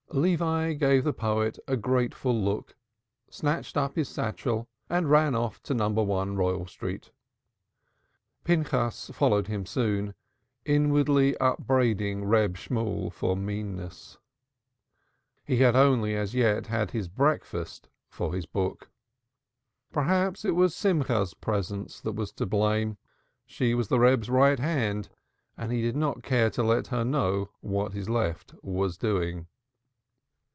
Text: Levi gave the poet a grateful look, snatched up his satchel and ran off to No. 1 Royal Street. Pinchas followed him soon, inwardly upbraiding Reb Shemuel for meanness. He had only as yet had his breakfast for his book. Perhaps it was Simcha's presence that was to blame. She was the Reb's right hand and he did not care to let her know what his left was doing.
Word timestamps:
Levi 0.13 0.73
gave 0.73 1.05
the 1.05 1.13
poet 1.13 1.57
a 1.69 1.77
grateful 1.77 2.37
look, 2.37 2.75
snatched 3.29 3.77
up 3.77 3.95
his 3.95 4.09
satchel 4.09 4.67
and 4.89 5.09
ran 5.09 5.33
off 5.33 5.63
to 5.63 5.73
No. 5.73 5.87
1 5.87 6.35
Royal 6.35 6.67
Street. 6.67 7.11
Pinchas 8.43 9.09
followed 9.13 9.47
him 9.47 9.65
soon, 9.65 10.13
inwardly 10.65 11.37
upbraiding 11.37 12.25
Reb 12.25 12.57
Shemuel 12.57 13.09
for 13.09 13.37
meanness. 13.37 14.17
He 15.45 15.59
had 15.59 15.77
only 15.77 16.13
as 16.13 16.35
yet 16.35 16.67
had 16.67 16.91
his 16.91 17.07
breakfast 17.07 17.87
for 18.09 18.33
his 18.33 18.45
book. 18.45 18.89
Perhaps 19.93 20.43
it 20.43 20.55
was 20.55 20.75
Simcha's 20.75 21.33
presence 21.33 22.01
that 22.01 22.15
was 22.15 22.33
to 22.33 22.45
blame. 22.45 22.97
She 23.45 23.73
was 23.73 23.87
the 23.87 23.97
Reb's 23.97 24.29
right 24.29 24.59
hand 24.59 25.07
and 25.55 25.71
he 25.71 25.81
did 25.81 25.95
not 25.95 26.21
care 26.21 26.49
to 26.49 26.63
let 26.63 26.87
her 26.87 27.05
know 27.05 27.51
what 27.61 27.93
his 27.93 28.09
left 28.09 28.53
was 28.61 28.97
doing. 28.97 29.47